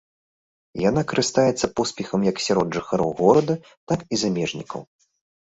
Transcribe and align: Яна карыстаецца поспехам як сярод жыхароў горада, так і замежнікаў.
Яна 0.89 1.01
карыстаецца 1.11 1.69
поспехам 1.81 2.25
як 2.29 2.41
сярод 2.47 2.67
жыхароў 2.79 3.09
горада, 3.21 3.53
так 3.93 3.99
і 4.13 4.21
замежнікаў. 4.25 4.81